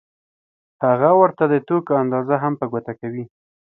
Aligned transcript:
هغه 0.85 1.09
ورته 1.21 1.43
د 1.47 1.55
توکو 1.67 1.93
اندازه 2.03 2.35
هم 2.43 2.53
په 2.59 2.65
ګوته 2.71 2.93
کوي 2.99 3.23